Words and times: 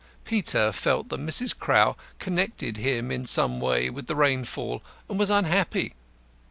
Peter 0.23 0.71
felt 0.71 1.09
that 1.09 1.19
Mrs. 1.19 1.55
Crowl 1.55 1.95
connected 2.17 2.77
him 2.77 3.11
in 3.11 3.23
some 3.27 3.59
way 3.59 3.87
with 3.87 4.07
the 4.07 4.15
rainfall, 4.15 4.81
and 5.07 5.19
was 5.19 5.29
unhappy. 5.29 5.93